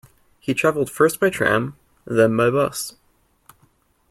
He 0.39 0.55
travelled 0.55 0.89
first 0.89 1.19
by 1.19 1.29
tram, 1.29 1.75
then 2.07 2.35
by 2.35 2.49
bus 2.49 2.95